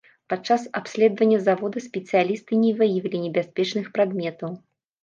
Падчас 0.31 0.63
абследавання 0.79 1.37
завода 1.49 1.85
спецыялісты 1.89 2.53
не 2.65 2.71
выявілі 2.81 3.17
небяспечных 3.29 3.85
прадметаў. 3.97 4.63